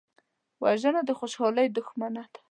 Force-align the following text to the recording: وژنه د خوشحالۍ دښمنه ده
وژنه 0.63 1.01
د 1.05 1.09
خوشحالۍ 1.19 1.67
دښمنه 1.77 2.23
ده 2.31 2.37